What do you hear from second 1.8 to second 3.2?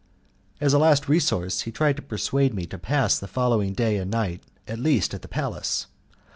to persuade me to pass